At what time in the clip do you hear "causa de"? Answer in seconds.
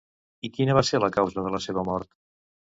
1.17-1.53